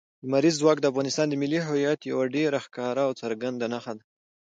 [0.27, 4.03] لمریز ځواک د افغانستان د ملي هویت یوه ډېره ښکاره او څرګنده نښه ده.